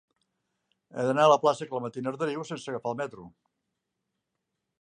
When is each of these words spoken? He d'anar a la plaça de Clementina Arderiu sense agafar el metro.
He 0.95 1.05
d'anar 1.07 1.25
a 1.27 1.31
la 1.33 1.37
plaça 1.43 1.63
de 1.65 1.69
Clementina 1.73 2.13
Arderiu 2.13 2.49
sense 2.53 2.73
agafar 2.75 2.95
el 2.95 3.01
metro. 3.03 3.29